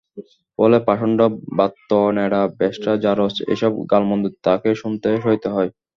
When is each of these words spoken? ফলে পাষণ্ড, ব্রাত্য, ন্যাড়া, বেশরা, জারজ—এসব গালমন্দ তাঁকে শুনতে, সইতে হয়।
ফলে 0.59 0.77
পাষণ্ড, 0.87 1.19
ব্রাত্য, 1.49 1.89
ন্যাড়া, 2.15 2.41
বেশরা, 2.59 2.93
জারজ—এসব 3.03 3.71
গালমন্দ 3.91 4.25
তাঁকে 4.45 4.71
শুনতে, 4.81 5.09
সইতে 5.23 5.47
হয়। 5.49 5.69